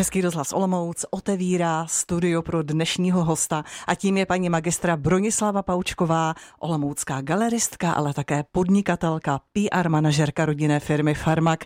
[0.00, 6.34] Český rozhlas Olomouc otevírá studio pro dnešního hosta a tím je paní magistra Bronislava Paučková,
[6.58, 11.64] olomoucká galeristka, ale také podnikatelka, PR manažerka rodinné firmy Farmak.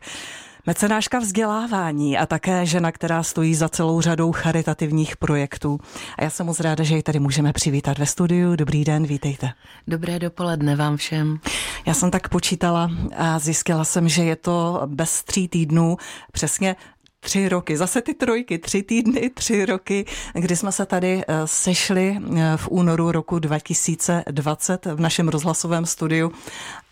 [0.67, 5.79] Mecenáška vzdělávání a také žena, která stojí za celou řadou charitativních projektů.
[6.19, 8.57] A já jsem moc ráda, že ji tady můžeme přivítat ve studiu.
[8.57, 9.51] Dobrý den, vítejte.
[9.89, 11.39] Dobré dopoledne vám všem.
[11.87, 15.97] Já jsem tak počítala a zjistila jsem, že je to bez tří týdnů
[16.33, 16.77] přesně
[17.25, 20.05] tři roky, zase ty trojky, tři týdny, tři roky,
[20.35, 26.33] kdy jsme se tady eh, sešli eh, v únoru roku 2020 v našem rozhlasovém studiu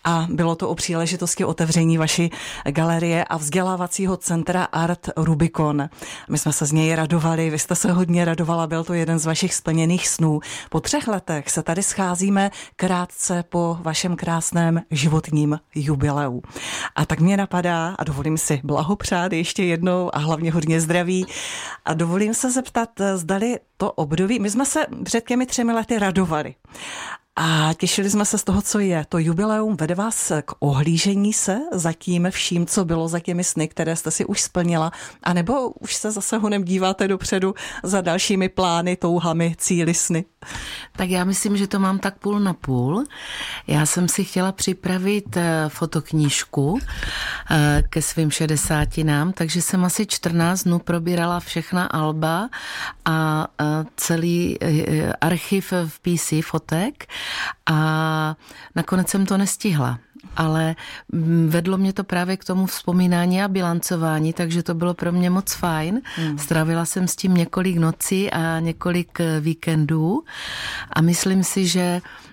[0.03, 2.31] a bylo to o příležitosti otevření vaší
[2.69, 5.89] galerie a vzdělávacího centra Art Rubicon.
[6.29, 9.25] My jsme se z něj radovali, vy jste se hodně radovala, byl to jeden z
[9.25, 10.39] vašich splněných snů.
[10.69, 16.41] Po třech letech se tady scházíme krátce po vašem krásném životním jubileu.
[16.95, 21.25] A tak mě napadá, a dovolím si blahopřát ještě jednou a hlavně hodně zdraví,
[21.85, 26.55] a dovolím se zeptat, zdali to období, my jsme se před těmi třemi lety radovali.
[27.35, 29.05] A těšili jsme se z toho, co je.
[29.09, 33.67] To jubileum vede vás k ohlížení se za tím vším, co bylo za těmi sny,
[33.67, 34.91] které jste si už splnila,
[35.23, 40.25] anebo už se zase honem díváte dopředu za dalšími plány, touhami, cíly sny?
[40.95, 43.03] Tak já myslím, že to mám tak půl na půl.
[43.67, 46.79] Já jsem si chtěla připravit eh, fotoknížku
[47.51, 52.49] eh, ke svým šedesátinám, takže jsem asi 14 dnů probírala všechna alba
[53.05, 54.57] a eh, celý
[55.21, 57.07] archiv v PC fotek
[57.65, 58.35] a
[58.75, 59.99] nakonec jsem to nestihla
[60.35, 60.75] ale
[61.47, 65.53] vedlo mě to právě k tomu vzpomínání a bilancování, takže to bylo pro mě moc
[65.53, 66.01] fajn.
[66.15, 66.37] Hmm.
[66.37, 70.23] Stravila jsem s tím několik nocí a několik víkendů
[70.93, 72.32] a myslím si, že Eh,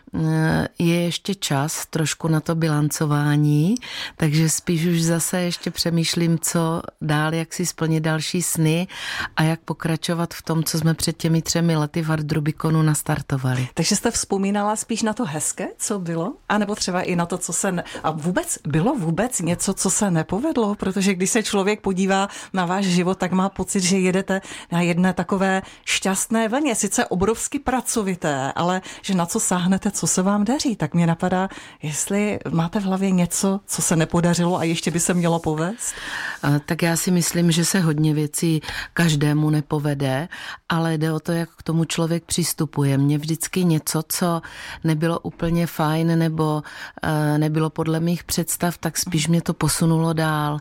[0.78, 3.75] je ještě čas trošku na to bilancování,
[4.16, 8.88] takže spíš už zase ještě přemýšlím, co dál, jak si splnit další sny
[9.36, 13.69] a jak pokračovat v tom, co jsme před těmi třemi lety v Ardrubikonu nastartovali.
[13.75, 16.34] Takže jste vzpomínala spíš na to hezké, co bylo?
[16.48, 17.72] A nebo třeba i na to, co se...
[17.72, 17.84] Ne...
[18.03, 20.75] A vůbec bylo vůbec něco, co se nepovedlo?
[20.75, 24.41] Protože když se člověk podívá na váš život, tak má pocit, že jedete
[24.72, 30.44] na jedné takové šťastné vlně, sice obrovsky pracovité, ale že na co sáhnete, se vám
[30.44, 31.49] daří, tak mě napadá,
[31.83, 35.94] jestli máte v hlavě něco, co se nepodařilo a ještě by se mělo povést?
[36.66, 38.62] Tak já si myslím, že se hodně věcí
[38.94, 40.28] každému nepovede,
[40.69, 42.99] ale jde o to, jak k tomu člověk přistupuje.
[42.99, 44.43] Mně vždycky něco, co
[44.84, 46.62] nebylo úplně fajn nebo
[47.03, 50.59] e, nebylo podle mých představ, tak spíš mě to posunulo dál.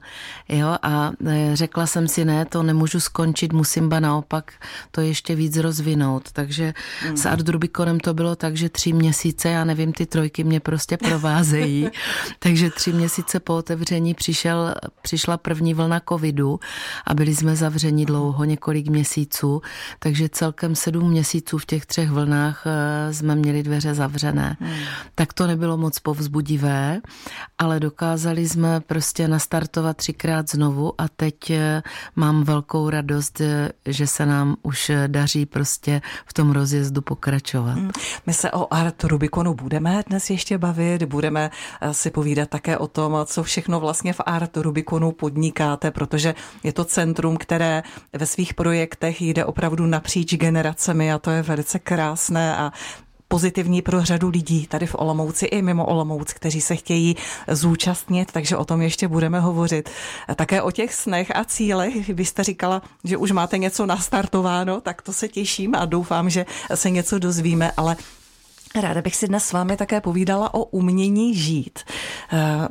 [0.49, 0.77] Jo?
[0.81, 4.53] A e, řekla jsem si, ne, to nemůžu skončit, musím ba naopak
[4.91, 6.31] to ještě víc rozvinout.
[6.31, 6.73] Takže
[7.09, 7.17] mm.
[7.17, 10.59] s Art Rubikonem to bylo tak, že tři měsíce měsíce, já nevím, ty trojky mě
[10.59, 11.89] prostě provázejí.
[12.39, 16.59] Takže tři měsíce po otevření přišel, přišla první vlna covidu
[17.05, 19.61] a byli jsme zavřeni dlouho, několik měsíců,
[19.99, 24.57] takže celkem sedm měsíců v těch třech vlnách eh, jsme měli dveře zavřené.
[24.59, 24.73] Hmm.
[25.15, 27.01] Tak to nebylo moc povzbudivé,
[27.57, 31.83] ale dokázali jsme prostě nastartovat třikrát znovu a teď eh,
[32.15, 37.77] mám velkou radost, eh, že se nám už daří prostě v tom rozjezdu pokračovat.
[37.77, 37.91] Hmm.
[38.25, 42.87] My se o Art Rubikonu budeme dnes ještě bavit, budeme eh, si povídat také o
[42.87, 48.53] tom, co všechno vlastně v Art Rubikonu podnikáte, protože je to centrum, které ve svých
[48.53, 52.71] projektech jde opravdu napříč generacemi a to je velice krásné a
[53.27, 57.15] pozitivní pro řadu lidí tady v Olomouci i mimo Olomouc, kteří se chtějí
[57.47, 59.89] zúčastnit, takže o tom ještě budeme hovořit.
[60.35, 62.09] Také o těch snech a cílech.
[62.09, 66.45] Vy jste říkala, že už máte něco nastartováno, tak to se těším a doufám, že
[66.75, 67.95] se něco dozvíme, ale
[68.75, 71.79] Ráda bych si dnes s vámi také povídala o umění žít,
[72.33, 72.67] eh,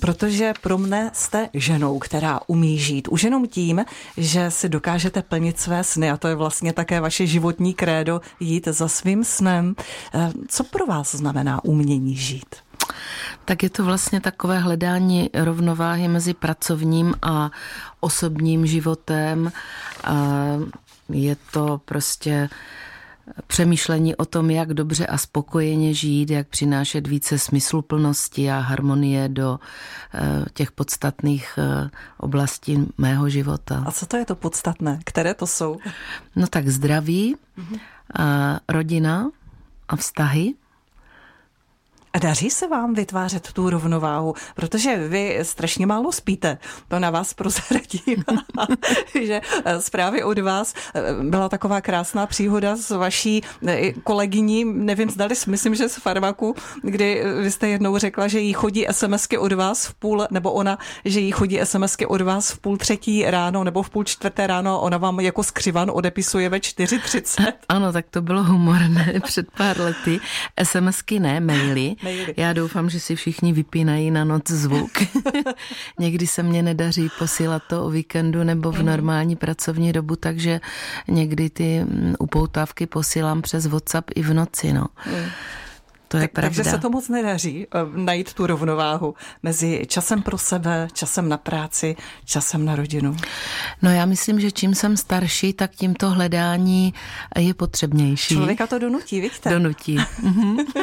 [0.00, 3.08] protože pro mne jste ženou, která umí žít.
[3.08, 3.84] Už jenom tím,
[4.16, 8.68] že si dokážete plnit své sny a to je vlastně také vaše životní krédo jít
[8.68, 9.74] za svým snem.
[10.14, 12.56] Eh, co pro vás znamená umění žít?
[13.44, 17.50] Tak je to vlastně takové hledání rovnováhy mezi pracovním a
[18.00, 19.52] osobním životem.
[21.08, 22.48] Je to prostě
[23.46, 29.60] přemýšlení o tom, jak dobře a spokojeně žít, jak přinášet více smysluplnosti a harmonie do
[30.14, 33.84] eh, těch podstatných eh, oblastí mého života.
[33.86, 35.00] A co to je to podstatné?
[35.04, 35.78] Které to jsou?
[36.36, 37.78] No tak zdraví, mm-hmm.
[38.68, 39.30] rodina
[39.88, 40.54] a vztahy.
[42.14, 47.34] A daří se vám vytvářet tu rovnováhu, protože vy strašně málo spíte, to na vás
[47.34, 48.24] prozradím,
[49.22, 55.10] že eh, zprávy od vás eh, byla taková krásná příhoda s vaší eh, kolegyní, nevím,
[55.10, 59.52] zdali, myslím, že z Farmaku, kdy vy jste jednou řekla, že jí chodí SMSky od
[59.52, 63.64] vás v půl, nebo ona, že jí chodí SMSky od vás v půl třetí ráno,
[63.64, 67.52] nebo v půl čtvrté ráno, ona vám jako skřivan odepisuje ve 4.30.
[67.68, 70.20] Ano, tak to bylo humorné před pár lety.
[70.62, 71.96] SMSky ne, maily.
[72.02, 72.34] Maily.
[72.36, 74.90] Já doufám, že si všichni vypínají na noc zvuk.
[75.98, 78.86] Někdy se mně nedaří posílat to o víkendu nebo v mhm.
[78.86, 80.60] normální pracovní dobu, takže
[81.08, 84.72] někdy ty mm, upoutávky posílám přes WhatsApp i v noci.
[84.72, 84.86] No.
[85.06, 85.24] Mm.
[86.12, 86.48] To je tak, pravda.
[86.48, 91.36] Takže se to moc nedaří eh, najít tu rovnováhu mezi časem pro sebe, časem na
[91.36, 93.16] práci, časem na rodinu.
[93.82, 96.94] No já myslím, že čím jsem starší, tak tím to hledání
[97.38, 98.34] je potřebnější.
[98.34, 99.50] Člověka to donutí, vidíte?
[99.50, 99.98] Donutí.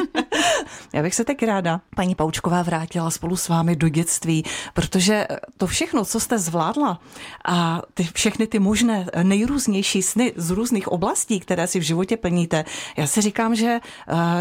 [0.92, 4.44] já bych se teď ráda, paní Paučková, vrátila spolu s vámi do dětství,
[4.74, 7.00] protože to všechno, co jste zvládla
[7.44, 12.64] a ty všechny ty možné nejrůznější sny z různých oblastí, které si v životě plníte,
[12.96, 13.80] já si říkám, že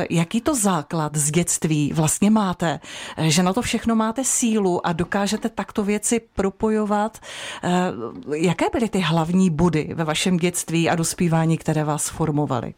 [0.10, 2.80] jaký to základ základ z dětství vlastně máte,
[3.18, 7.18] že na to všechno máte sílu a dokážete takto věci propojovat.
[7.64, 7.70] Eh,
[8.36, 12.74] jaké byly ty hlavní body ve vašem dětství a dospívání, které vás formovaly?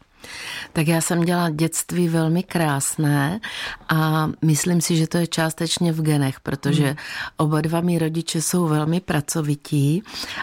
[0.72, 3.40] Tak já jsem dělala dětství velmi krásné
[3.88, 6.96] a myslím si, že to je částečně v genech, protože hmm.
[7.36, 10.02] oba dva mý rodiče jsou velmi pracovití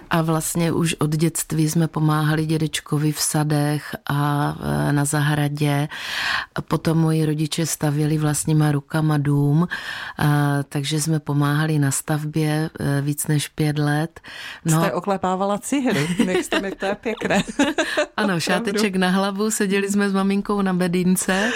[0.10, 4.56] a vlastně už od dětství jsme pomáhali dědečkovi v sadech a
[4.90, 5.88] e, na zahradě.
[6.68, 9.68] Potom moji rodiče stavěli vlastníma rukama dům,
[10.70, 14.20] takže jsme pomáhali na stavbě e, víc než pět let.
[14.66, 16.08] No, Jste oklepávala cihly,
[16.44, 17.44] jste mi to je pěkné.
[18.18, 21.52] ano, šáteček na hlavu se seděli jsme s maminkou na bedínce,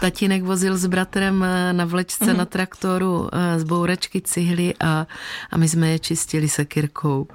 [0.00, 2.36] tatínek vozil s bratrem eh, na vlečce mm.
[2.36, 5.06] na traktoru eh, z bouračky cihly a,
[5.50, 7.26] a my jsme je čistili sekirkou.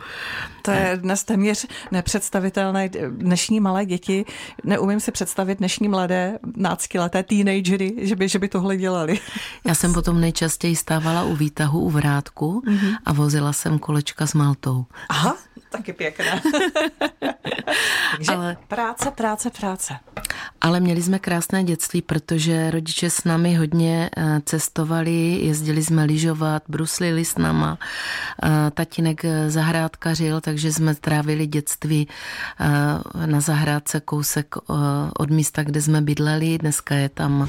[0.62, 2.90] To je dnes téměř nepředstavitelné.
[3.10, 4.26] Dnešní malé děti,
[4.64, 9.20] neumím si představit dnešní mladé náctileté teenagery, že by, že by tohle dělali.
[9.66, 12.98] Já jsem potom nejčastěji stávala u výtahu u vrátku mm-hmm.
[13.06, 14.86] a vozila jsem kolečka s Maltou.
[15.10, 15.38] Aha,
[15.70, 16.42] taky pěkná.
[18.12, 18.58] Takže Ale...
[18.68, 19.94] práce, práce, práce.
[20.62, 26.64] Ale měli jsme krásné dětství, protože rodiče s námi hodně eh, cestovali, jezdili jsme lyžovat,
[26.68, 27.78] bruslili s náma.
[28.44, 32.08] Eh, tatínek zahrádkařil, takže jsme trávili dětství
[32.60, 34.56] eh, na zahrádce kousek
[35.20, 36.58] od místa, kde jsme bydleli.
[36.58, 37.48] Dneska je tam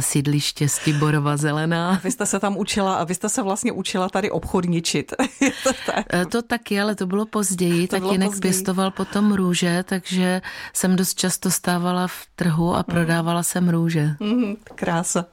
[0.00, 1.90] sídliště Stiborova zelená.
[1.90, 5.12] A vy jste se tam učila a vy jste se vlastně učila tady obchodničit.
[5.62, 6.06] to, tak?
[6.30, 7.88] to taky, ale to bylo později.
[7.88, 8.40] To Tatínek později.
[8.40, 10.42] pěstoval potom růže, takže
[10.72, 14.10] jsem dost často stávala v trhu a prodávala jsem růže.
[14.20, 15.24] Mm, krása.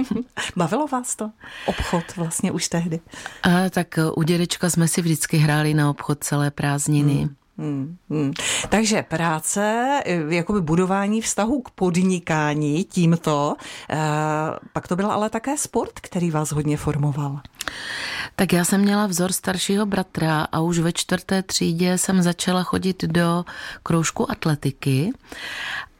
[0.56, 1.30] Bavilo vás to?
[1.66, 3.00] Obchod vlastně už tehdy?
[3.42, 7.14] A, tak u dědečka jsme si vždycky hráli na obchod celé prázdniny.
[7.14, 7.34] Mm.
[7.58, 8.32] Hmm, hmm.
[8.68, 9.88] Takže práce,
[10.28, 13.54] jakoby budování vztahu k podnikání tímto,
[13.90, 13.96] eh,
[14.72, 17.40] pak to byl ale také sport, který vás hodně formoval.
[18.36, 23.04] Tak já jsem měla vzor staršího bratra a už ve čtvrté třídě jsem začala chodit
[23.04, 23.44] do
[23.82, 25.12] kroužku atletiky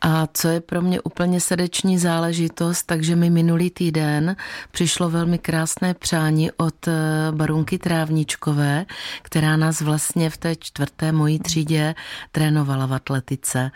[0.06, 4.36] a co je pro mě úplně srdeční záležitost, takže mi minulý týden
[4.70, 6.92] přišlo velmi krásné přání od eh,
[7.30, 8.86] barunky Trávničkové,
[9.22, 11.94] která nás vlastně v té čtvrté mojí třídě
[12.32, 13.70] trénovala v atletice.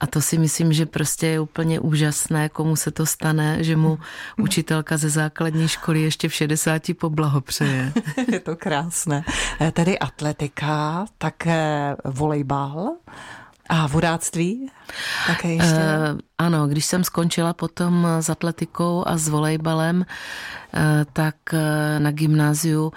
[0.00, 3.98] A to si myslím, že prostě je úplně úžasné, komu se to stane, že mu
[4.38, 7.92] učitelka ze základní školy ještě v 60 poblahopřeje.
[8.32, 9.24] je to krásné.
[9.60, 12.90] Eh, tedy atletika, také volejbal.
[13.72, 14.70] A vodáctví?
[15.26, 15.74] Také ještě?
[15.74, 20.80] Uh, ano, když jsem skončila potom s atletikou a s volejbalem, uh,
[21.12, 21.58] tak uh,
[21.98, 22.92] na gymnáziu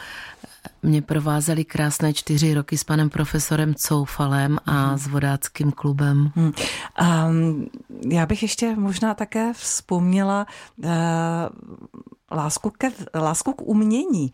[0.84, 4.98] mě provázely krásné čtyři roky s panem profesorem Coufalem a hmm.
[4.98, 6.32] s vodáckým klubem.
[6.36, 6.52] Hmm.
[7.30, 7.68] Um,
[8.12, 10.90] já bych ještě možná také vzpomněla uh,
[12.32, 14.32] lásku, ke, lásku k umění,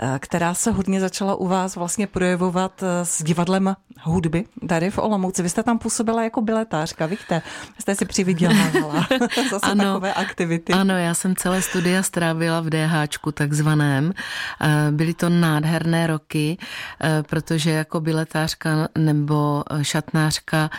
[0.00, 4.98] eh, která se hodně začala u vás vlastně projevovat eh, s divadlem hudby tady v
[4.98, 5.42] Olomouci.
[5.42, 7.42] Vy jste tam působila jako biletářka, víte?
[7.78, 9.06] Jste si přivydělávala
[9.50, 10.72] zase ano, takové aktivity.
[10.72, 14.12] Ano, já jsem celé studia strávila v DHčku takzvaném.
[14.60, 16.58] Eh, byly to nádherné roky,
[17.28, 20.70] protože jako biletářka nebo šatnářka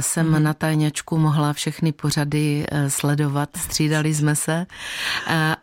[0.00, 0.42] jsem hmm.
[0.42, 4.66] na tajňačku mohla všechny pořady sledovat, střídali jsme se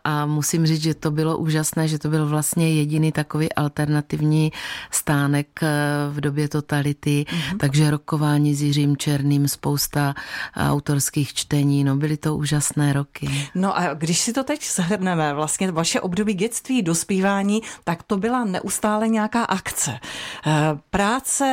[0.04, 4.52] a a musím říct, že to bylo úžasné, že to byl vlastně jediný takový alternativní
[4.90, 5.68] stánek eh,
[6.10, 7.56] v době totality, mm-hmm.
[7.56, 10.14] takže rokování s Jiřím Černým, spousta
[10.56, 13.48] autorských čtení, no byly to úžasné roky.
[13.54, 18.44] No a když si to teď shrneme, vlastně vaše období dětství, dospívání, tak to byla
[18.44, 19.98] neustále nějaká akce.
[20.46, 20.52] Eh,
[20.90, 21.46] práce,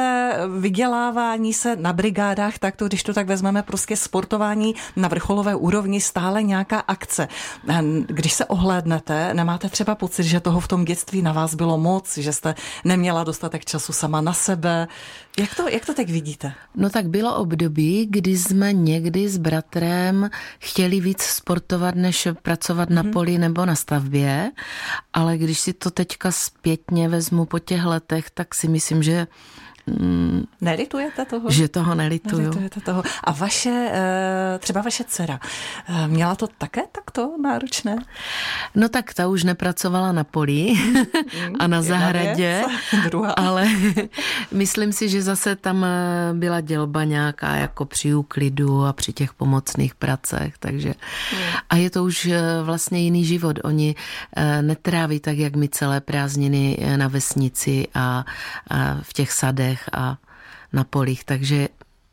[0.59, 6.01] vydělávání se na brigádách, tak to, když to tak vezmeme, prostě sportování na vrcholové úrovni,
[6.01, 7.27] stále nějaká akce.
[7.69, 11.77] Eh, když se ohlédnete, nemáte třeba pocit, že toho v tom dětství na vás bylo
[11.77, 14.87] moc, že jste neměla dostatek času sama na sebe?
[15.39, 16.53] Jak to, jak to tak vidíte?
[16.75, 20.29] No tak bylo období, kdy jsme někdy s bratrem
[20.59, 23.11] chtěli víc sportovat, než pracovat na mhm.
[23.11, 24.51] poli nebo na stavbě,
[25.13, 29.27] ale když si to teďka zpětně vezmu po těch letech, tak si myslím, že
[29.87, 31.51] Mm, Nelitujete toho?
[31.51, 32.41] Že toho nelituju.
[32.41, 33.03] Nelitujete toho.
[33.23, 35.39] A vaše, eh, třeba vaše dcera,
[35.87, 37.95] eh, měla to také takto náročné?
[38.75, 42.63] No tak ta už nepracovala na poli mm, a na zahradě,
[43.03, 43.31] druhá.
[43.31, 43.67] ale
[44.51, 45.89] myslím si, že zase tam eh,
[46.33, 51.37] byla dělba nějaká jako při úklidu a při těch pomocných pracech, takže mm.
[51.69, 52.29] a je to už
[52.63, 53.59] vlastně jiný život.
[53.63, 53.95] Oni
[54.61, 58.25] netráví tak, jak my celé prázdniny na vesnici a,
[58.69, 60.17] a v těch sadech sadech a
[60.73, 61.67] na polích, takže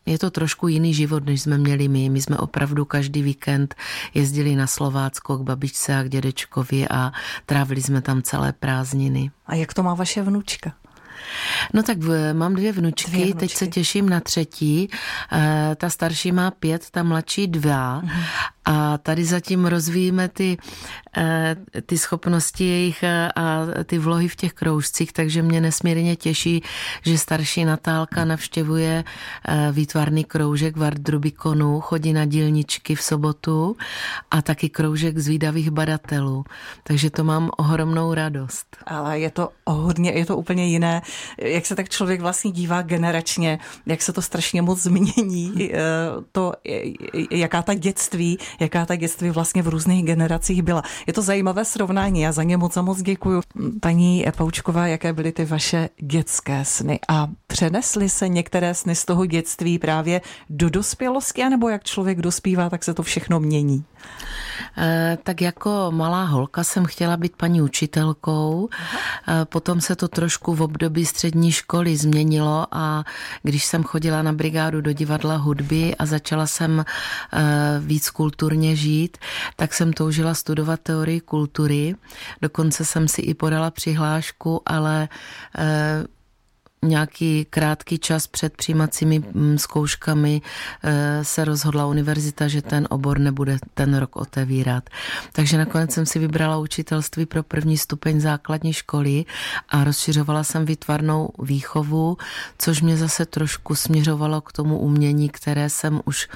[0.07, 2.09] je to trošku jiný život, než jsme měli my.
[2.09, 3.75] My jsme opravdu každý víkend
[4.15, 7.13] jezdili na Slovácko k babičce a k dědečkovi a
[7.47, 9.31] trávili jsme tam celé prázdniny.
[9.47, 10.73] A jak to má vaše vnučka?
[11.75, 11.99] No tak
[12.33, 13.39] mám dvě vnučky, dvě vnučky.
[13.39, 14.91] teď se těším na třetí.
[15.33, 18.01] Eh, ta starší má pět, ta mladší dva.
[18.01, 18.23] Mhm.
[18.71, 20.57] A tady zatím rozvíjíme ty,
[21.17, 26.63] eh, ty schopnosti jejich eh, a ty vlohy v těch kroužcích, takže mě nesmírně těší,
[27.03, 29.05] že starší Natálka navštěvuje
[29.73, 33.77] výtvarný kroužek v Art Rubikonu, chodí na dílničky v sobotu
[34.31, 36.45] a taky kroužek zvídavých badatelů.
[36.83, 38.77] Takže to mám ohromnou radost.
[38.87, 41.03] Ale je to hodně, je to úplně jiné
[41.43, 45.79] jak se tak člověk vlastně dívá generačně, jak se to strašně moc změní, eh,
[46.33, 46.53] to,
[47.31, 50.83] jaká ta dětství, jaká ta dětství vlastně v různých generacích byla.
[51.07, 53.43] Je to zajímavé srovnání, já za ně moc a moc děkuju.
[53.81, 59.27] Paní Paučková, jaké byly ty vaše dětské sny a přenesly se některé sny z toho
[59.27, 63.85] dětství právě do dospělosti, anebo jak člověk dospívá, tak se to všechno mění?
[64.79, 68.69] Eh, tak jako malá holka jsem chtěla být paní učitelkou.
[69.29, 73.05] Eh, potom se to trošku v období střední školy změnilo a
[73.43, 77.41] když jsem chodila na brigádu do divadla hudby a začala jsem eh,
[77.81, 79.19] víc kulturně žít,
[79.57, 81.95] tak jsem toužila studovat teorii kultury.
[82.43, 85.09] Dokonce jsem si i podala přihlášku, ale
[86.85, 90.43] nějaký krátký čas před přijímacími mm, zkouškami
[90.83, 94.91] eh, se rozhodla univerzita, že ten obor nebude ten rok otevírat.
[95.33, 99.25] Takže nakonec jsem si vybrala učitelství pro první stupeň základní školy
[99.69, 102.17] a rozšiřovala jsem výtvarnou výchovu,
[102.59, 106.29] což mě zase trošku směřovalo k tomu umění, které jsem už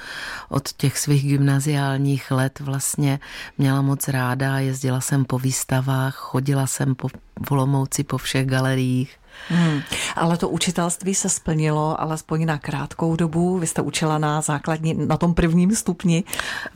[0.49, 3.19] od těch svých gymnaziálních let vlastně
[3.57, 4.59] měla moc ráda.
[4.59, 7.07] Jezdila jsem po výstavách, chodila jsem po
[7.49, 9.17] Volomouci po všech galeriích.
[9.49, 9.81] Hmm.
[10.15, 13.59] Ale to učitelství se splnilo alespoň na krátkou dobu.
[13.59, 16.23] Vy jste učila na základní, na tom prvním stupni.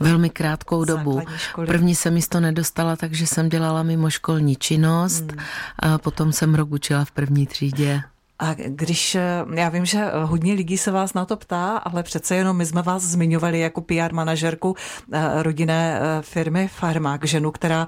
[0.00, 1.22] Velmi krátkou dobu.
[1.66, 5.40] První se místo nedostala, takže jsem dělala mimo školní činnost hmm.
[5.78, 8.02] a potom jsem rok učila v první třídě.
[8.40, 12.36] A když, eh, já vím, že hodně lidí se vás na to ptá, ale přece
[12.36, 14.76] jenom my jsme vás zmiňovali jako PR manažerku
[15.12, 17.86] eh, rodinné eh, firmy Farmak, ženu, která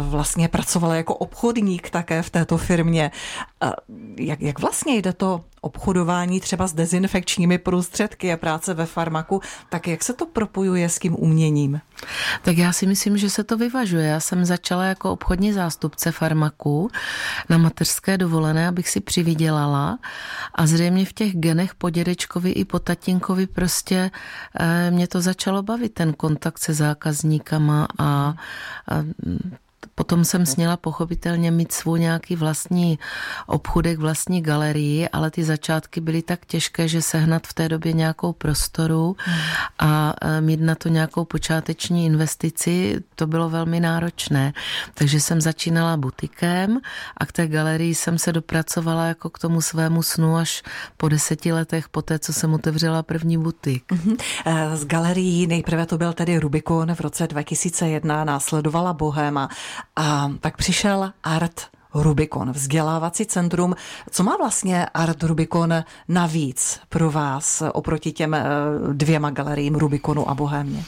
[0.00, 3.10] vlastně pracovala jako obchodník také v této firmě.
[4.18, 9.88] Jak, jak vlastně jde to obchodování třeba s dezinfekčními prostředky a práce ve farmaku, tak
[9.88, 11.80] jak se to propojuje s tím uměním?
[12.42, 14.06] Tak já si myslím, že se to vyvažuje.
[14.06, 16.90] Já jsem začala jako obchodní zástupce farmaku
[17.48, 19.98] na mateřské dovolené, abych si přivydělala
[20.54, 24.10] a zřejmě v těch genech po dědečkovi i po tatínkovi prostě
[24.60, 28.34] eh, mě to začalo bavit, ten kontakt se zákazníkama a, a
[29.94, 32.98] Potom jsem sněla pochopitelně mít svůj nějaký vlastní
[33.46, 38.32] obchudek, vlastní galerii, ale ty začátky byly tak těžké, že sehnat v té době nějakou
[38.32, 39.16] prostoru
[39.78, 44.52] a e, mít na to nějakou počáteční investici, to bylo velmi náročné.
[44.94, 46.80] Takže jsem začínala butikem
[47.16, 50.62] a k té galerii jsem se dopracovala jako k tomu svému snu až
[50.96, 53.92] po deseti letech po té, co jsem otevřela první butik.
[53.92, 54.16] Mhm.
[54.46, 59.48] E, z galerií nejprve to byl tedy Rubikon v roce 2001, následovala Bohema
[59.96, 61.60] a pak přišel Art
[61.94, 63.74] Rubikon, vzdělávací centrum.
[64.10, 68.44] Co má vlastně Art Rubikon navíc pro vás oproti těm eh,
[68.92, 70.84] dvěma galeriím Rubikonu a Bohémě?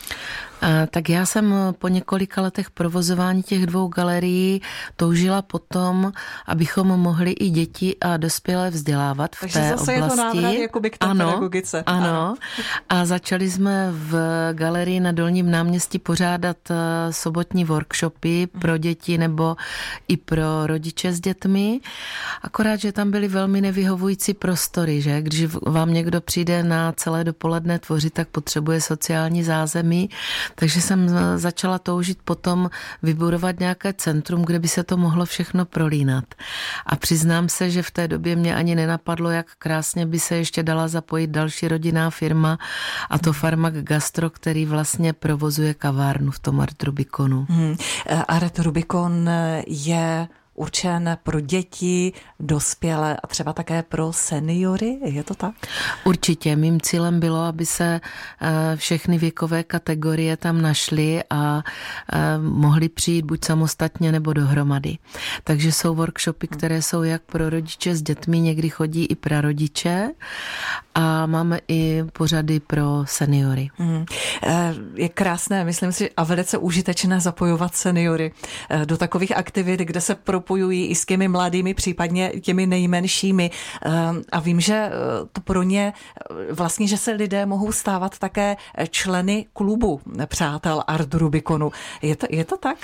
[0.90, 4.62] Tak já jsem po několika letech provozování těch dvou galerií
[4.96, 6.12] toužila potom,
[6.46, 9.92] abychom mohli i děti a dospělé vzdělávat v Takže té zase oblasti.
[9.92, 11.82] je to návrat jakoby k té ano, pedagogice.
[11.86, 12.06] Ano.
[12.06, 12.34] ano.
[12.88, 14.14] A začali jsme v
[14.52, 16.74] galerii na Dolním náměstí pořádat eh,
[17.12, 19.56] sobotní workshopy pro děti nebo
[20.08, 21.80] i pro rodiče s dětmi.
[22.42, 27.78] Akorát, že tam byly velmi nevyhovující prostory, že když vám někdo přijde na celé dopoledne
[27.78, 30.10] tvořit, tak potřebuje sociální zázemí.
[30.54, 32.70] Takže jsem začala toužit potom
[33.02, 36.24] vybudovat nějaké centrum, kde by se to mohlo všechno prolínat.
[36.86, 40.62] A přiznám se, že v té době mě ani nenapadlo, jak krásně by se ještě
[40.62, 42.58] dala zapojit další rodinná firma
[43.10, 47.46] a to Farmak Gastro, který vlastně provozuje kavárnu v tom Art Rubiconu.
[47.48, 47.76] Hmm.
[48.28, 49.30] Art Rubicon
[49.66, 54.98] je určen pro děti, dospělé a třeba také pro seniory?
[55.04, 55.54] Je to tak?
[56.04, 56.56] Určitě.
[56.56, 58.00] Mým cílem bylo, aby se
[58.40, 61.62] eh, všechny věkové kategorie tam našly a
[62.12, 64.98] eh, mohly přijít buď samostatně nebo dohromady.
[65.44, 70.10] Takže jsou workshopy, které jsou jak pro rodiče s dětmi, někdy chodí i pro rodiče
[70.94, 73.68] a máme i pořady pro seniory.
[73.74, 74.04] Hmm.
[74.94, 78.32] Je krásné, myslím si, a velice užitečné zapojovat seniory
[78.84, 83.50] do takových aktivit, kde se pro propojují i s těmi mladými, případně těmi nejmenšími.
[83.82, 84.90] Ehm, a vím, že eh,
[85.32, 88.56] to pro ně eh, vlastně, že se lidé mohou stávat také
[88.90, 91.72] členy klubu přátel Art Rubikonu.
[92.02, 92.78] Je to, je to tak?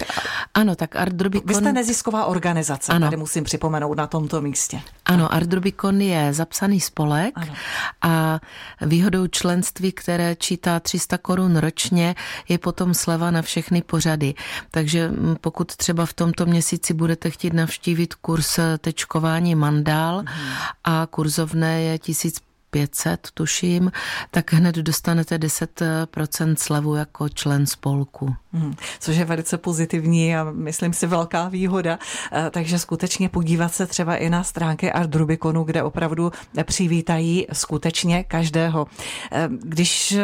[0.54, 1.48] Ano, tak Art Rubikon...
[1.48, 3.06] Vy jste nezisková organizace, ano.
[3.06, 4.80] tady musím připomenout na tomto místě.
[5.04, 7.54] Ano, Art Rubikon je zapsaný spolek ano.
[8.02, 8.40] a
[8.80, 12.14] výhodou členství, které čítá 300 korun ročně,
[12.48, 14.34] je potom sleva na všechny pořady.
[14.70, 20.52] Takže mm, pokud třeba v tomto měsíci budete chtít navštívit kurz tečkování mandál hmm.
[20.84, 23.92] a kurzovné je 1500 500, tuším,
[24.30, 28.34] tak hned dostanete 10% slevu jako člen spolku.
[28.52, 31.98] Hmm, což je velice pozitivní a myslím si velká výhoda.
[32.32, 36.32] Eh, takže skutečně podívat se třeba i na stránky Art Rubiconu, kde opravdu
[36.64, 38.86] přivítají skutečně každého.
[39.32, 40.22] Eh, když eh,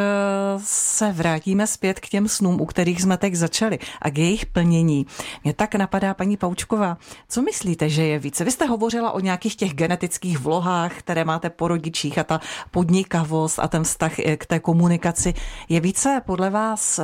[0.64, 5.06] se vrátíme zpět k těm snům, u kterých jsme teď začali a k jejich plnění,
[5.44, 8.44] mě tak napadá paní Paučková, co myslíte, že je více?
[8.44, 12.37] Vy jste hovořila o nějakých těch genetických vlohách, které máte po rodičích a ta
[12.70, 15.34] podnikavost a ten vztah k té komunikaci
[15.68, 17.00] je více podle vás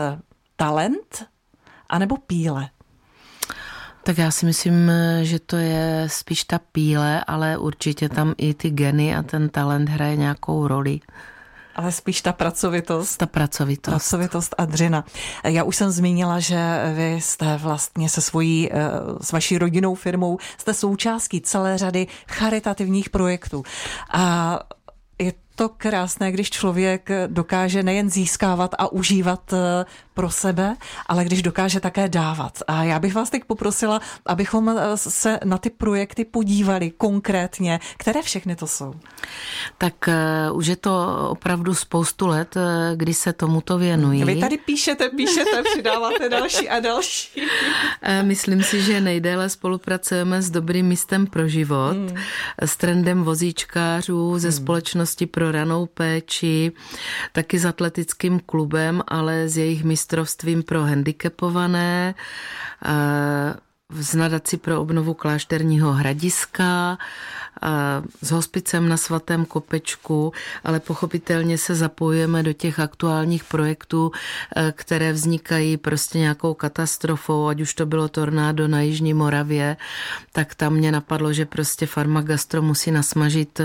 [0.56, 1.26] talent
[1.88, 2.68] anebo píle?
[4.02, 4.90] Tak já si myslím,
[5.22, 9.88] že to je spíš ta píle, ale určitě tam i ty geny a ten talent
[9.88, 11.00] hraje nějakou roli.
[11.76, 13.18] Ale spíš ta pracovitost.
[13.18, 13.94] Ta pracovitost.
[13.94, 15.04] Pracovitost a dřina.
[15.44, 16.58] Já už jsem zmínila, že
[16.94, 18.76] vy jste vlastně se svojí, eh,
[19.20, 23.62] s vaší rodinou firmou, jste součástí celé řady charitativních projektů.
[24.10, 24.58] A
[25.18, 31.42] je to krásné, když člověk dokáže nejen získávat a užívat eh, pro sebe, ale když
[31.42, 32.58] dokáže také dávat.
[32.66, 37.80] A já bych vás teď poprosila, abychom eh, se na ty projekty podívali konkrétně.
[37.96, 38.94] Které všechny to jsou?
[39.78, 40.08] Tak
[40.50, 42.54] uh, už je to opravdu spoustu let,
[42.94, 44.24] kdy se tomuto věnují.
[44.24, 47.42] Vy tady píšete, píšete, přidáváte další a další.
[48.22, 52.16] Myslím si, že nejdéle spolupracujeme s Dobrým místem pro život, hmm.
[52.58, 54.56] s trendem vozíčkářů ze hmm.
[54.56, 56.72] společnosti pro ranou péči,
[57.32, 62.14] taky s atletickým klubem, ale s jejich mistrovstvím pro handicapované,
[63.90, 66.98] v nadaci pro obnovu klášterního hradiska,
[68.22, 70.32] s hospicem na svatém Kopečku,
[70.64, 74.10] ale pochopitelně se zapojujeme do těch aktuálních projektů,
[74.56, 79.76] e, které vznikají prostě nějakou katastrofou, ať už to bylo tornádo na Jižní Moravě,
[80.32, 83.64] tak tam mě napadlo, že prostě farma gastro musí nasmažit e,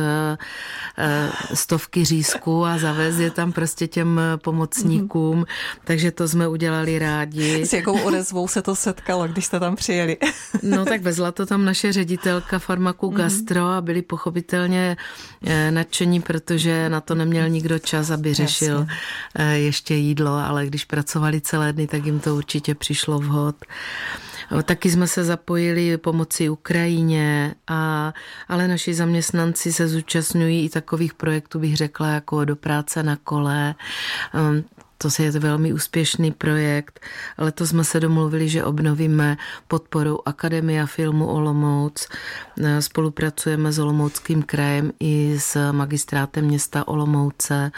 [0.97, 5.45] e, stovky řízků a zavést je tam prostě těm pomocníkům,
[5.83, 7.65] takže to jsme udělali rádi.
[7.65, 10.17] S jakou odezvou se to setkalo, když jste tam přijeli?
[10.63, 14.97] No tak vezla to tam naše ředitelka farmaku gastro a byli pochopitelně
[15.45, 18.95] eh, nadšení, protože na to neměl nikdo čas, aby řešil Jasně.
[19.35, 23.55] Eh, ještě jídlo, ale když pracovali celé dny, tak jim to určitě přišlo vhod.
[24.63, 28.13] Taky jsme se zapojili pomoci Ukrajině, a,
[28.47, 33.75] ale naši zaměstnanci se zúčastňují i takových projektů, bych řekla, jako do práce na kole.
[35.01, 36.99] To je velmi úspěšný projekt.
[37.37, 42.07] Letos jsme se domluvili, že obnovíme podporu Akademia filmu Olomouc.
[42.79, 47.71] Spolupracujeme s Olomouckým krajem i s magistrátem města Olomouce.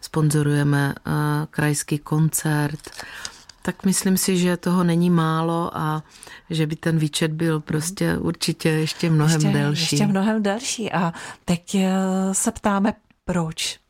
[0.00, 1.10] Sponzorujeme eh,
[1.50, 2.90] krajský koncert
[3.66, 6.02] tak myslím si, že toho není málo a
[6.50, 9.96] že by ten výčet byl prostě určitě ještě mnohem ještě, delší.
[9.96, 10.92] Ještě mnohem delší.
[10.92, 11.12] A
[11.44, 11.90] teď eh,
[12.32, 12.92] se ptáme,
[13.24, 13.83] proč?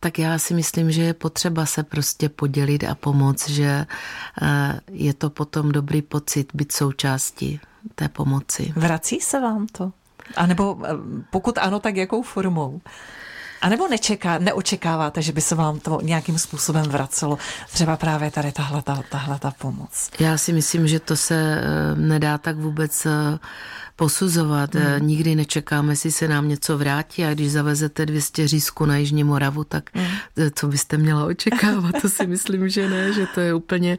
[0.00, 3.86] Tak já si myslím, že je potřeba se prostě podělit a pomoct, že
[4.42, 7.60] eh, je to potom dobrý pocit být součástí
[7.94, 8.72] té pomoci.
[8.76, 9.92] Vrací se vám to?
[10.36, 10.88] A nebo eh,
[11.30, 12.80] pokud ano, tak jakou formou?
[13.60, 17.38] A nebo nečeká, neočekáváte, že by se vám to nějakým způsobem vracelo?
[17.72, 20.10] Třeba právě tady tahle ta, tahle ta pomoc.
[20.20, 21.64] Já si myslím, že to se eh,
[21.96, 23.38] nedá tak vůbec eh,
[23.96, 24.74] posuzovat.
[24.74, 25.06] Hmm.
[25.06, 29.64] Nikdy nečekáme, jestli se nám něco vrátí a když zavezete 200 řízku na Jižní Moravu,
[29.64, 30.06] tak hmm.
[30.54, 31.94] co byste měla očekávat?
[32.02, 33.98] To si myslím, že ne, že to je úplně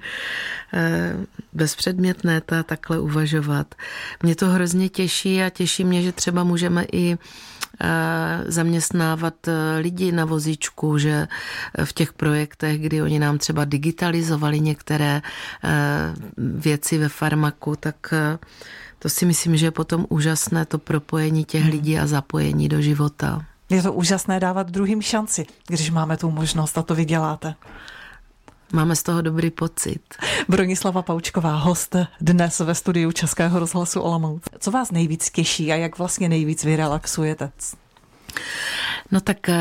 [1.54, 3.76] bezpředmětné ta takhle uvažovat.
[4.24, 7.18] Mě to hrozně těší a těší mě, že třeba můžeme i
[8.46, 9.34] zaměstnávat
[9.80, 11.28] lidi na vozíčku, že
[11.84, 15.22] v těch projektech, kdy oni nám třeba digitalizovali některé
[16.38, 18.14] věci ve farmaku, tak
[19.00, 21.72] to si myslím, že je potom úžasné to propojení těch hmm.
[21.72, 23.46] lidí a zapojení do života.
[23.70, 27.56] Je to úžasné dávat druhým šanci, když máme tu možnost a to vyděláte.
[28.74, 30.02] Máme z toho dobrý pocit.
[30.50, 34.44] Bronislava Paučková, host dnes ve studiu Českého rozhlasu Olomouc.
[34.60, 37.52] Co vás nejvíc těší a jak vlastně nejvíc vyrelaxujete?
[39.12, 39.56] No tak eh,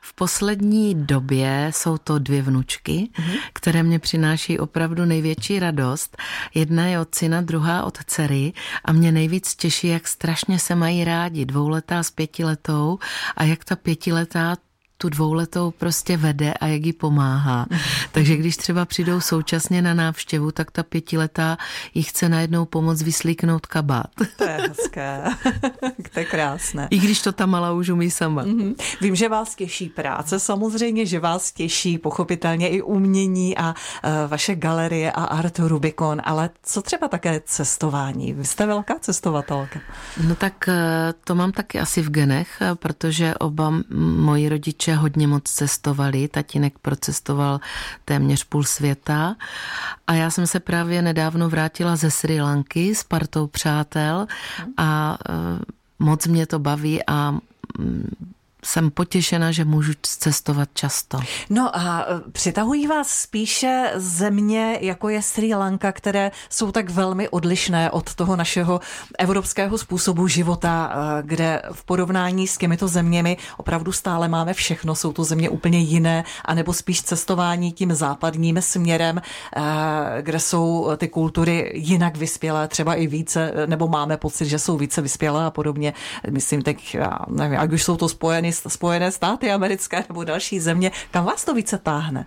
[0.00, 3.38] v poslední době jsou to dvě vnučky, mm-hmm.
[3.52, 6.16] které mě přináší opravdu největší radost.
[6.54, 8.52] Jedna je od syna, druhá od dcery
[8.84, 12.98] a mě nejvíc těší, jak strašně se mají rádi, dvouletá s pětiletou
[13.36, 14.56] a jak ta pětiletá
[15.04, 17.66] tu dvouletou prostě vede a jak jí pomáhá.
[18.12, 21.56] Takže když třeba přijdou současně na návštěvu, tak ta pětiletá
[21.94, 24.06] jí chce najednou pomoct vyslíknout kabát.
[24.36, 25.24] To je hezké.
[26.12, 26.88] to je krásné.
[26.90, 28.44] I když to ta malá už umí sama.
[28.44, 28.74] Mm-hmm.
[29.00, 34.54] Vím, že vás těší práce, samozřejmě, že vás těší pochopitelně i umění a uh, vaše
[34.54, 38.32] galerie a Art Rubicon, ale co třeba také cestování?
[38.32, 39.80] Vy jste velká cestovatelka.
[40.28, 40.74] No tak uh,
[41.24, 43.72] to mám taky asi v genech, protože oba
[44.16, 46.28] moji rodiče hodně moc cestovali.
[46.28, 47.60] Tatínek procestoval
[48.04, 49.36] téměř půl světa
[50.06, 54.26] a já jsem se právě nedávno vrátila ze Sri Lanky s partou přátel
[54.76, 55.32] a e,
[55.98, 57.30] moc mě to baví a
[57.78, 58.10] mm,
[58.64, 61.18] jsem potěšena, že můžu cestovat často.
[61.50, 67.28] No a e, přitahují vás spíše země, jako je Sri Lanka, které jsou tak velmi
[67.28, 68.80] odlišné od toho našeho
[69.18, 75.12] evropského způsobu života, e, kde v porovnání s těmito zeměmi opravdu stále máme všechno, jsou
[75.12, 81.72] to země úplně jiné, anebo spíš cestování tím západním směrem, e, kde jsou ty kultury
[81.74, 85.94] jinak vyspělé, třeba i více, nebo máme pocit, že jsou více vyspělé a podobně.
[86.30, 90.90] Myslím teď, já nevím, ať už jsou to spojeny Spojené státy americké nebo další země.
[91.10, 92.26] Kam vás to více táhne?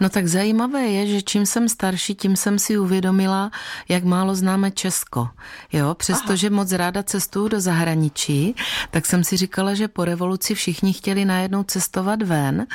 [0.00, 3.50] No tak zajímavé je, že čím jsem starší, tím jsem si uvědomila,
[3.88, 5.28] jak málo známe Česko.
[5.72, 8.54] Jo, přestože moc ráda cestuju do zahraničí,
[8.90, 12.66] tak jsem si říkala, že po revoluci všichni chtěli najednou cestovat ven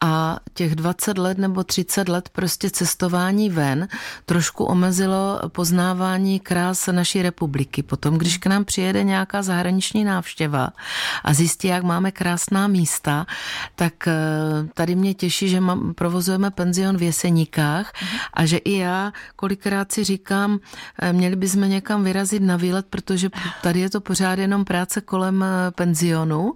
[0.00, 3.88] a těch 20 let nebo 30 let prostě cestování ven
[4.26, 7.82] trošku omezilo poznávání krás naší republiky.
[7.82, 10.68] Potom, když k nám přijede nějaká zahraniční návštěva
[11.24, 13.26] a zjistí, jak máme krásná místa,
[13.78, 14.14] tak eh,
[14.74, 17.92] tady mě těší, že mám, provozujeme penzion v Jeseníkách
[18.34, 23.30] a že i já kolikrát si říkám, eh, měli bychom někam vyrazit na výlet, protože
[23.62, 26.54] tady je to pořád jenom práce kolem eh, penzionu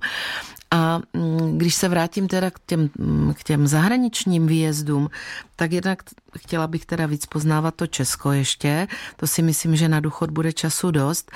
[0.70, 5.10] a mm, když se vrátím teda k těm, mm, k těm zahraničním výjezdům,
[5.56, 6.02] tak jednak
[6.38, 8.88] chtěla bych teda víc poznávat to Česko ještě.
[9.16, 11.32] To si myslím, že na důchod bude času dost.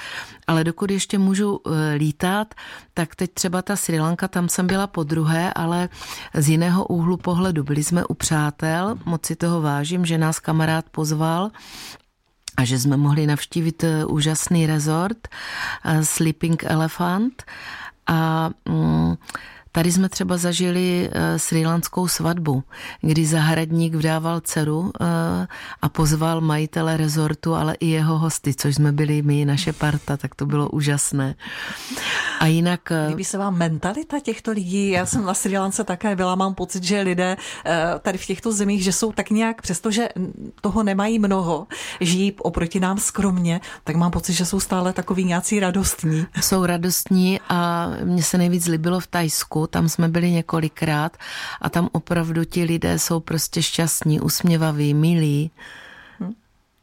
[0.46, 2.54] Ale dokud ještě můžu e, lítat,
[2.94, 5.88] tak teď třeba ta Sri Lanka, tam jsem byla po druhé, ale
[6.34, 7.64] z jiného úhlu pohledu.
[7.64, 11.50] Byli jsme u přátel, moc si toho vážím, že nás kamarád pozval
[12.56, 15.28] a že jsme mohli navštívit e, úžasný rezort
[15.84, 17.44] e, Sleeping Elephant
[18.06, 19.18] a mm,
[19.74, 22.62] Tady jsme třeba zažili uh, srilanskou svatbu,
[23.00, 24.90] kdy zahradník vdával dceru uh,
[25.82, 30.34] a pozval majitele rezortu, ale i jeho hosty, což jsme byli my, naše parta, tak
[30.34, 31.34] to bylo úžasné.
[32.40, 32.80] A jinak...
[32.90, 34.90] Uh, Líbí se vám mentalita těchto lidí?
[34.90, 37.36] Já jsem na Sri Lance také byla, mám pocit, že lidé
[38.02, 40.08] tady v těchto zemích, že jsou tak nějak, přestože
[40.60, 41.66] toho nemají mnoho,
[42.00, 46.26] žijí oproti nám skromně, tak mám pocit, že jsou stále takový nějací radostní.
[46.40, 51.16] Jsou radostní a mně se nejvíc líbilo v Tajsku, tam jsme byli několikrát
[51.60, 55.50] a tam opravdu ti lidé jsou prostě šťastní, usměvaví, milí.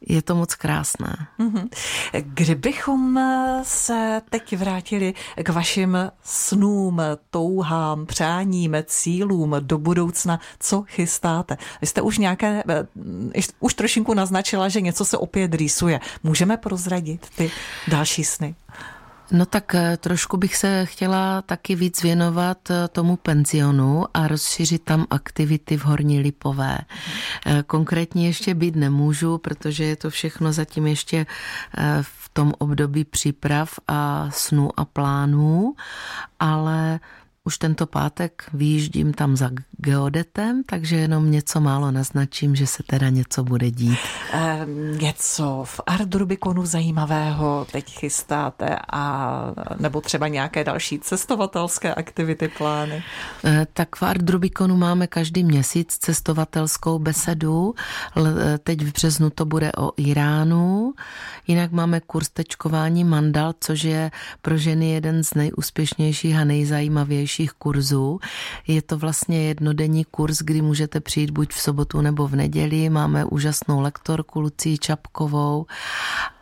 [0.08, 1.16] Je to moc krásné.
[1.38, 1.68] Mhm.
[2.12, 3.20] Kdybychom
[3.62, 11.56] se teď vrátili k vašim snům, touhám, přáním, cílům do budoucna, co chystáte?
[11.80, 16.00] Vy jste už nějaké, eh, už trošinku naznačila, že něco se opět rýsuje.
[16.22, 17.50] Můžeme prozradit ty
[17.88, 18.54] další sny?
[19.32, 24.84] No tak eh, trošku bych se chtěla taky víc věnovat eh, tomu penzionu a rozšířit
[24.84, 26.78] tam aktivity v Horní Lipové.
[27.46, 31.26] Eh, konkrétně ještě být nemůžu, protože je to všechno zatím ještě
[32.02, 35.74] v tom období příprav a snů a plánů,
[36.40, 37.00] ale
[37.44, 39.50] už tento pátek vyjíždím tam za
[39.82, 43.98] geodetem, takže jenom něco málo naznačím, že se teda něco bude dít.
[44.32, 44.66] E,
[45.00, 46.08] něco v Art
[46.62, 49.42] zajímavého teď chystáte a
[49.78, 53.02] nebo třeba nějaké další cestovatelské aktivity, plány?
[53.44, 54.22] E, tak v Art
[54.66, 57.74] máme každý měsíc cestovatelskou besedu.
[58.64, 60.92] Teď v březnu to bude o Iránu.
[61.46, 64.10] Jinak máme kurz tečkování mandal, což je
[64.42, 68.20] pro ženy jeden z nejúspěšnějších a nejzajímavějších kurzů.
[68.66, 69.42] Je to vlastně
[69.72, 72.90] jednodenní kurz, kdy můžete přijít buď v sobotu nebo v neděli.
[72.90, 75.66] Máme úžasnou lektorku Lucii Čapkovou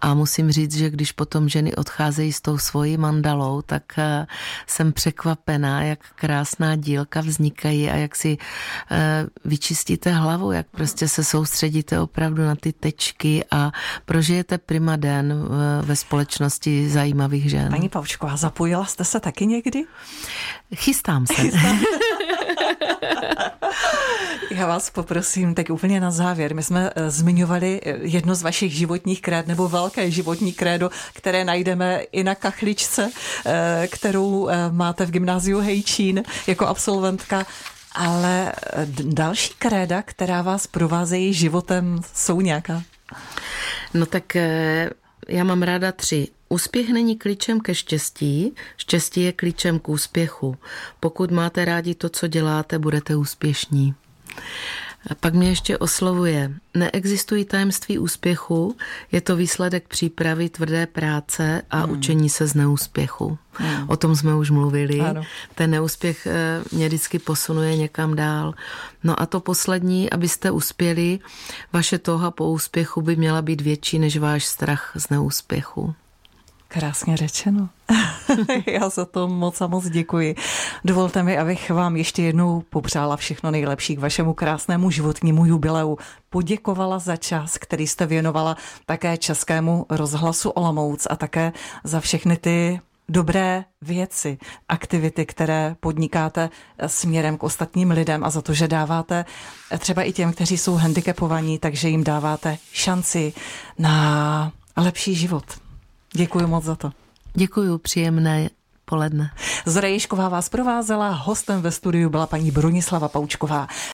[0.01, 4.27] a musím říct, že když potom ženy odcházejí s tou svojí mandalou, tak eh,
[4.67, 8.39] jsem překvapená, jak krásná dílka vznikají a jak si
[8.91, 13.73] eh, vyčistíte hlavu, jak prostě se soustředíte opravdu na ty tečky a
[14.05, 17.71] prožijete prima den eh, ve společnosti zajímavých žen.
[17.71, 19.85] Paní Paučková, zapojila jste se taky někdy?
[20.75, 21.35] Chystám se.
[21.35, 21.81] Chystám.
[24.51, 26.55] Já vás poprosím teď úplně na závěr.
[26.55, 31.45] My jsme eh, zmiňovali eh, jedno z vašich životních kréd, nebo velké životní krédo, které
[31.45, 33.11] najdeme i na kachličce,
[33.47, 37.47] eh, kterou máte v gymnáziu Hejčín jako absolventka.
[37.95, 38.53] Ale
[39.03, 42.83] další kréda, která vás provázejí životem, jsou nějaká?
[43.95, 44.37] No tak
[45.29, 46.29] já mám ráda tři.
[46.53, 50.57] Úspěch není klíčem ke štěstí, štěstí je klíčem k úspěchu.
[51.01, 53.95] Pokud máte rádi to, co děláte, budete úspěšní.
[55.11, 56.53] A pak mě ještě oslovuje.
[56.75, 58.77] Neexistují tajemství úspěchu,
[59.13, 61.93] je to výsledek přípravy, tvrdé práce a hmm.
[61.93, 63.39] učení se z neúspěchu.
[63.53, 63.89] Hmm.
[63.89, 65.01] O tom jsme už mluvili.
[65.01, 65.23] Ano.
[65.55, 68.55] Ten neúspěch eh, mě vždycky posunuje někam dál.
[69.05, 71.19] No a to poslední, abyste uspěli,
[71.73, 75.95] vaše touha po úspěchu by měla být větší než váš strach z neúspěchu.
[76.73, 77.69] Krásně řečeno.
[78.67, 80.35] Já za to moc a moc děkuji.
[80.85, 85.99] Dovolte mi, abych vám ještě jednou popřála všechno nejlepší k vašemu krásnému životnímu jubileu.
[86.29, 88.57] Poděkovala za čas, který jste věnovala
[88.87, 91.53] také Českému rozhlasu Olomouc a také
[91.85, 96.51] za všechny ty dobré věci, aktivity, které podnikáte
[96.87, 99.25] směrem k ostatním lidem a za to, že dáváte
[99.79, 103.33] třeba i těm, kteří jsou handicapovaní, takže jim dáváte šanci
[103.79, 105.70] na lepší život.
[106.13, 106.91] Děkuji moc za to.
[107.35, 108.51] Děkuji, příjemné
[108.85, 109.31] poledne.
[109.67, 113.67] Zora Ježková vás provázela, hostem ve studiu byla paní Brunislava Paučková.